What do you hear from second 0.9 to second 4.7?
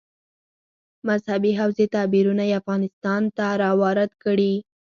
مذهبي حوزې تعبیرونه یې افغانستان ته راوارد کړي.